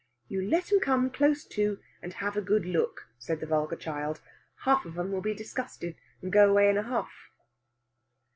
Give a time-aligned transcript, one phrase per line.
[0.27, 4.19] "You let 'em come close to, and have a good look," said the vulgar child.
[4.63, 7.29] "Half of 'em will be disgusted, and go away in a huff."